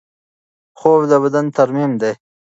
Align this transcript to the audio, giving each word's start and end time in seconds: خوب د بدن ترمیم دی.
خوب 0.79 1.01
د 1.09 1.13
بدن 1.23 1.45
ترمیم 1.57 1.91
دی. 2.01 2.11